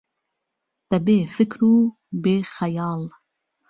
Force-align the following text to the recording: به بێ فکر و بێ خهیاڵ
به 0.87 0.97
بێ 1.05 1.17
فکر 1.35 1.59
و 1.73 1.75
بێ 2.23 2.35
خهیاڵ 2.53 3.01